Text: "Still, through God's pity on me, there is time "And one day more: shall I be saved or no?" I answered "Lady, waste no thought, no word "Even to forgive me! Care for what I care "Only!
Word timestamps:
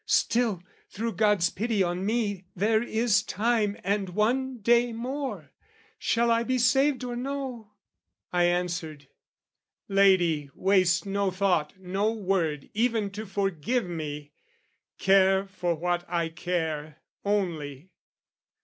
"Still, 0.07 0.63
through 0.89 1.11
God's 1.13 1.51
pity 1.51 1.83
on 1.83 2.03
me, 2.03 2.45
there 2.55 2.81
is 2.81 3.21
time 3.21 3.77
"And 3.83 4.09
one 4.09 4.57
day 4.57 4.93
more: 4.93 5.51
shall 5.99 6.31
I 6.31 6.41
be 6.41 6.57
saved 6.57 7.03
or 7.03 7.15
no?" 7.15 7.73
I 8.33 8.45
answered 8.45 9.09
"Lady, 9.87 10.49
waste 10.55 11.05
no 11.05 11.29
thought, 11.29 11.77
no 11.77 12.11
word 12.11 12.71
"Even 12.73 13.11
to 13.11 13.27
forgive 13.27 13.85
me! 13.85 14.31
Care 14.97 15.45
for 15.45 15.75
what 15.75 16.03
I 16.09 16.29
care 16.29 16.97
"Only! 17.23 17.91